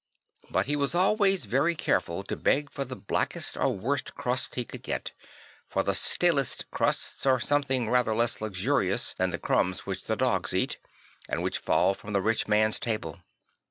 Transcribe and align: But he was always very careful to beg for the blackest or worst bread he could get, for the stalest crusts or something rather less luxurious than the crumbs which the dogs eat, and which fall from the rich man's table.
But 0.49 0.65
he 0.65 0.75
was 0.75 0.95
always 0.95 1.45
very 1.45 1.75
careful 1.75 2.23
to 2.23 2.35
beg 2.35 2.71
for 2.71 2.83
the 2.83 2.95
blackest 2.95 3.55
or 3.55 3.69
worst 3.69 4.15
bread 4.15 4.41
he 4.55 4.65
could 4.65 4.81
get, 4.81 5.11
for 5.69 5.83
the 5.83 5.93
stalest 5.93 6.65
crusts 6.71 7.23
or 7.27 7.39
something 7.39 7.87
rather 7.87 8.15
less 8.15 8.41
luxurious 8.41 9.13
than 9.19 9.29
the 9.29 9.37
crumbs 9.37 9.85
which 9.85 10.05
the 10.05 10.15
dogs 10.15 10.55
eat, 10.55 10.79
and 11.29 11.43
which 11.43 11.59
fall 11.59 11.93
from 11.93 12.13
the 12.13 12.21
rich 12.23 12.47
man's 12.47 12.79
table. 12.79 13.19